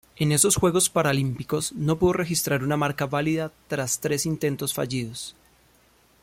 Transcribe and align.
En 0.15 0.31
esos 0.31 0.55
Juegos 0.55 0.89
Paralímpicos 0.89 1.73
no 1.73 1.99
pudo 1.99 2.13
registrar 2.13 2.63
una 2.63 2.75
marca 2.75 3.05
válida 3.05 3.51
tras 3.67 3.99
tres 3.99 4.25
intentos 4.25 4.73
fallidos. 4.73 5.35